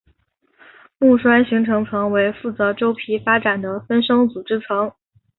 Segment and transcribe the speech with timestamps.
[0.97, 4.91] 木栓形成层为负责周皮发展的分生组织层。